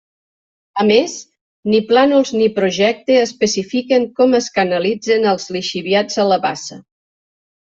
A 0.83 0.85
més, 0.91 1.17
ni 1.73 1.81
plànols 1.91 2.31
ni 2.39 2.47
Projecte 2.55 3.17
especifiquen 3.25 4.09
com 4.21 4.33
es 4.41 4.49
canalitzen 4.59 5.29
els 5.35 5.47
lixiviats 5.59 6.23
a 6.25 6.31
la 6.33 6.41
bassa. 6.49 6.81